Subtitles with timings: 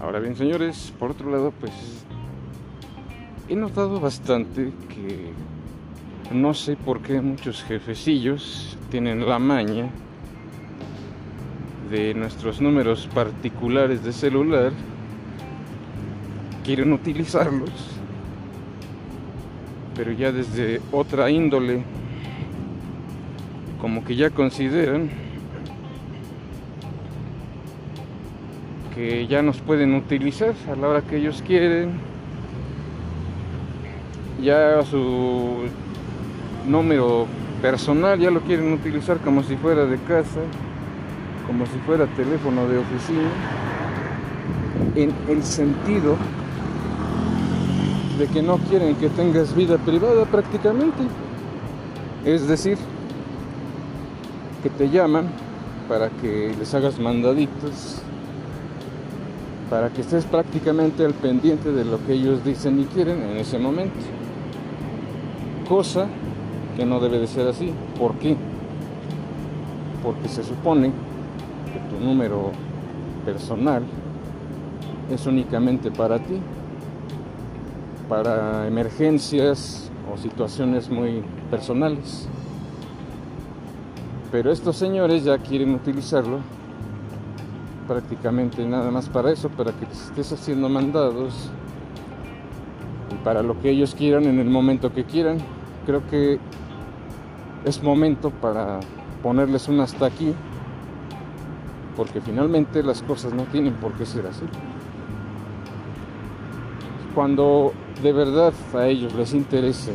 [0.00, 1.72] Ahora bien, señores, por otro lado, pues
[3.48, 5.32] he notado bastante que
[6.32, 9.90] no sé por qué muchos jefecillos tienen la maña
[11.90, 14.72] de nuestros números particulares de celular,
[16.64, 17.70] quieren utilizarlos,
[19.94, 21.84] pero ya desde otra índole,
[23.86, 25.08] como que ya consideran
[28.92, 31.92] que ya nos pueden utilizar a la hora que ellos quieren.
[34.42, 35.68] Ya su
[36.66, 37.28] número
[37.62, 40.40] personal ya lo quieren utilizar como si fuera de casa,
[41.46, 43.30] como si fuera teléfono de oficina,
[44.96, 46.16] en el sentido
[48.18, 51.04] de que no quieren que tengas vida privada prácticamente.
[52.24, 52.78] Es decir,
[54.70, 55.28] te llaman
[55.88, 58.02] para que les hagas mandaditos
[59.70, 63.58] para que estés prácticamente al pendiente de lo que ellos dicen y quieren en ese
[63.58, 63.96] momento.
[65.68, 66.06] Cosa
[66.76, 67.72] que no debe de ser así.
[67.98, 68.36] ¿Por qué?
[70.04, 70.92] Porque se supone
[71.72, 72.52] que tu número
[73.24, 73.82] personal
[75.10, 76.38] es únicamente para ti,
[78.08, 82.28] para emergencias o situaciones muy personales.
[84.36, 86.40] Pero estos señores ya quieren utilizarlo
[87.88, 91.50] prácticamente nada más para eso, para que estés haciendo mandados
[93.10, 95.38] y para lo que ellos quieran en el momento que quieran.
[95.86, 96.38] Creo que
[97.64, 98.80] es momento para
[99.22, 100.34] ponerles un hasta aquí,
[101.96, 104.44] porque finalmente las cosas no tienen por qué ser así.
[107.14, 109.94] Cuando de verdad a ellos les interese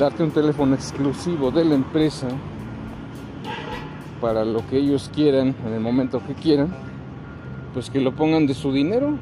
[0.00, 2.26] darte un teléfono exclusivo de la empresa,
[4.18, 6.68] para lo que ellos quieran en el momento que quieran,
[7.74, 9.18] pues que lo pongan de su dinero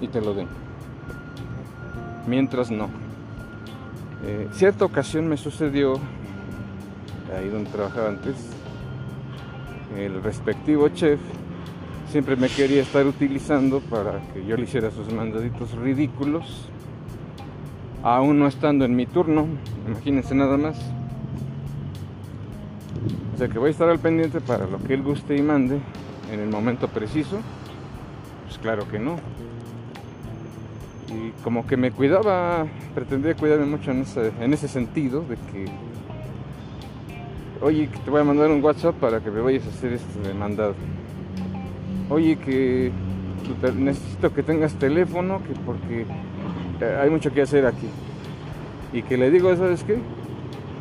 [0.00, 0.48] y te lo den.
[2.26, 2.88] Mientras no.
[4.24, 6.00] Eh, cierta ocasión me sucedió,
[7.36, 8.34] ahí donde trabajaba antes,
[9.96, 11.20] el respectivo chef
[12.10, 16.68] siempre me quería estar utilizando para que yo le hiciera sus mandaditos ridículos,
[18.02, 19.46] aún no estando en mi turno,
[19.86, 20.78] imagínense nada más.
[23.34, 25.78] O sea que voy a estar al pendiente para lo que él guste y mande
[26.32, 27.38] en el momento preciso.
[28.46, 29.16] Pues claro que no.
[31.08, 35.66] Y como que me cuidaba, pretendía cuidarme mucho en ese, en ese sentido de que,
[37.60, 40.20] oye, que te voy a mandar un WhatsApp para que me vayas a hacer esto
[40.20, 40.74] de mandado.
[42.10, 42.92] Oye, que
[43.76, 46.06] necesito que tengas teléfono, que porque
[46.80, 47.88] eh, hay mucho que hacer aquí.
[48.94, 49.98] Y que le digo, ¿sabes qué?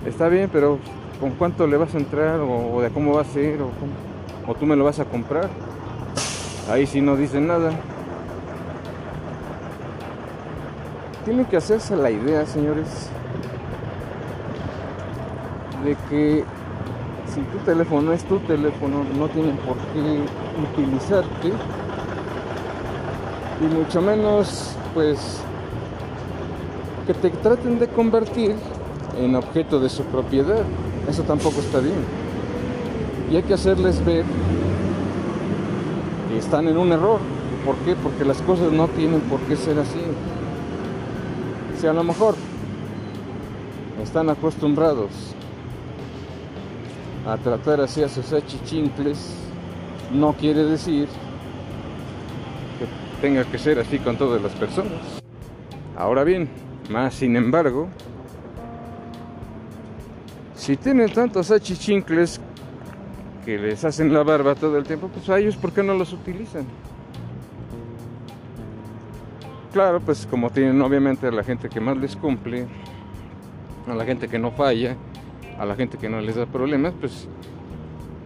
[0.05, 0.77] Está bien, pero
[1.19, 4.75] con cuánto le vas a entrar o, de cómo va a ser o, tú me
[4.75, 5.49] lo vas a comprar.
[6.69, 7.71] Ahí sí no dicen nada.
[11.25, 13.09] Tienen que hacerse la idea, señores,
[15.83, 16.43] de que
[17.33, 20.21] si tu teléfono es tu teléfono, no tienen por qué
[20.61, 21.51] utilizarte
[23.59, 25.41] y mucho menos, pues,
[27.05, 28.55] que te traten de convertir
[29.17, 30.63] en objeto de su propiedad.
[31.09, 32.05] Eso tampoco está bien.
[33.31, 34.25] Y hay que hacerles ver
[36.29, 37.19] que están en un error.
[37.65, 37.95] ¿Por qué?
[37.95, 40.01] Porque las cosas no tienen por qué ser así.
[41.79, 42.35] Si a lo mejor
[44.01, 45.11] están acostumbrados
[47.25, 49.33] a tratar así a sus achichincles,
[50.13, 51.07] no quiere decir
[52.79, 54.99] que tenga que ser así con todas las personas.
[55.95, 56.49] Ahora bien,
[56.89, 57.87] más sin embargo,
[60.55, 62.39] si tienen tantos achichincles
[63.45, 66.13] que les hacen la barba todo el tiempo, pues a ellos, ¿por qué no los
[66.13, 66.65] utilizan?
[69.73, 72.67] Claro, pues como tienen obviamente a la gente que más les cumple,
[73.87, 74.95] a la gente que no falla,
[75.59, 77.27] a la gente que no les da problemas, pues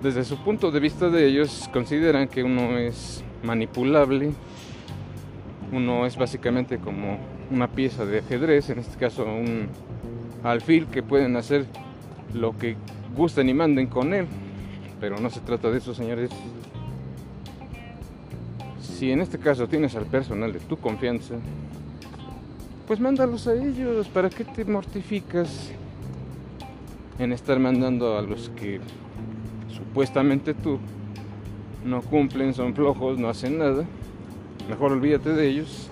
[0.03, 4.33] desde su punto de vista de ellos consideran que uno es manipulable,
[5.71, 7.17] uno es básicamente como
[7.51, 9.67] una pieza de ajedrez, en este caso un
[10.43, 11.65] alfil que pueden hacer
[12.33, 12.75] lo que
[13.15, 14.27] gusten y manden con él.
[14.99, 16.31] Pero no se trata de eso, señores.
[18.81, 21.35] Si en este caso tienes al personal de tu confianza,
[22.87, 24.07] pues mándalos a ellos.
[24.07, 25.71] ¿Para qué te mortificas
[27.19, 28.79] en estar mandando a los que
[29.69, 30.79] supuestamente tú
[31.85, 33.85] no cumplen, son flojos, no hacen nada?
[34.67, 35.89] Mejor olvídate de ellos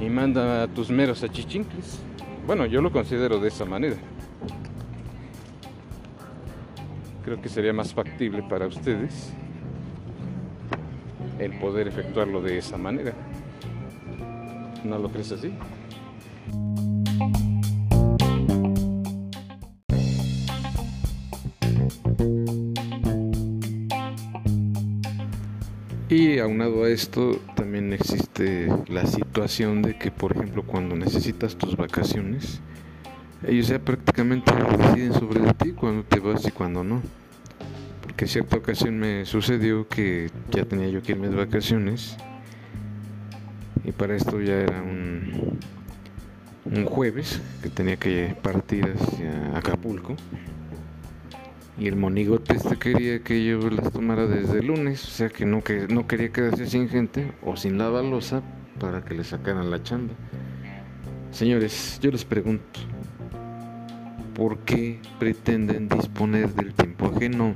[0.00, 2.00] y manda tus meros achichincles.
[2.46, 3.96] Bueno, yo lo considero de esa manera.
[7.30, 9.32] creo que sería más factible para ustedes
[11.38, 13.12] el poder efectuarlo de esa manera.
[14.82, 15.52] ¿No lo crees así?
[26.08, 27.38] Y aunado a esto,
[27.70, 32.60] también existe la situación de que, por ejemplo, cuando necesitas tus vacaciones,
[33.46, 37.00] ellos ya prácticamente deciden sobre ti cuando te vas y cuando no.
[38.02, 42.16] Porque cierta ocasión me sucedió que ya tenía yo que irme de vacaciones
[43.84, 45.60] y para esto ya era un,
[46.64, 50.16] un jueves que tenía que partir hacia Acapulco
[51.80, 55.46] y el monigote este quería que yo las tomara desde el lunes, o sea que
[55.46, 58.42] no, que no quería quedarse sin gente o sin la balosa
[58.78, 60.12] para que le sacaran la chamba.
[61.30, 62.80] Señores, yo les pregunto,
[64.34, 67.54] ¿por qué pretenden disponer del tiempo ajeno?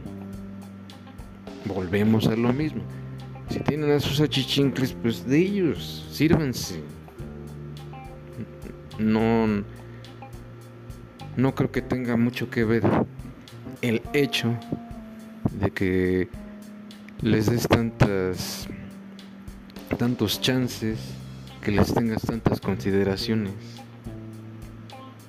[1.66, 2.80] Volvemos a lo mismo.
[3.50, 6.80] Si tienen a sus achichincles, pues de ellos, sírvanse.
[8.98, 9.62] No,
[11.36, 12.84] no creo que tenga mucho que ver
[13.88, 14.56] el hecho
[15.60, 16.28] de que
[17.20, 18.66] les des tantas
[19.98, 20.98] tantos chances,
[21.60, 23.52] que les tengas tantas consideraciones.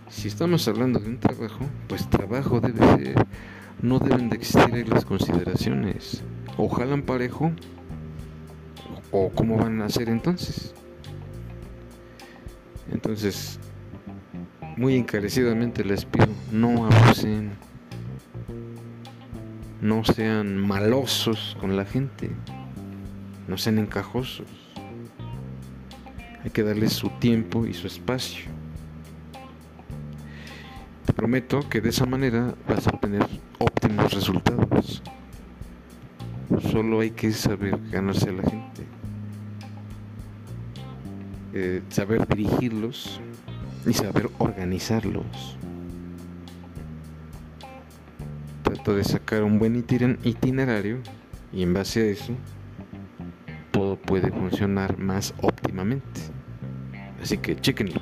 [0.09, 3.27] Si estamos hablando de un trabajo, pues trabajo debe ser,
[3.81, 6.23] no deben de existir las consideraciones.
[6.57, 7.51] O jalan parejo,
[9.11, 10.73] o cómo van a hacer entonces.
[12.89, 13.59] Entonces,
[14.77, 17.51] muy encarecidamente les pido, no abusen
[19.81, 22.31] no sean malosos con la gente,
[23.47, 24.47] no sean encajosos.
[26.43, 28.45] Hay que darles su tiempo y su espacio.
[31.05, 33.27] Te prometo que de esa manera vas a obtener
[33.59, 35.01] óptimos resultados.
[36.71, 38.83] Solo hay que saber ganarse a la gente,
[41.53, 43.19] eh, saber dirigirlos
[43.85, 45.57] y saber organizarlos.
[48.93, 50.99] De sacar un buen itinerario
[51.51, 52.33] y en base a eso
[53.71, 56.21] todo puede funcionar más óptimamente.
[57.21, 58.01] Así que chequenlo.